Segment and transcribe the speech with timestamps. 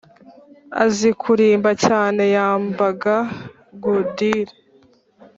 [0.83, 3.15] azi kurimba cyane, yambaga
[3.81, 4.53] gudire